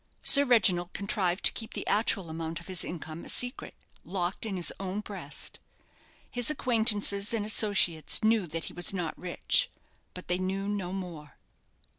[0.23, 4.55] Sir Reginald contrived to keep the actual amount of his income a secret locked in
[4.55, 5.59] his own breast.
[6.27, 9.69] His acquaintances and associates knew that he was not rich;
[10.15, 11.37] but they knew no more.